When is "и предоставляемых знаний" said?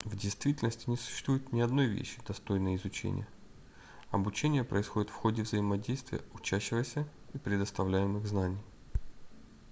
7.35-8.57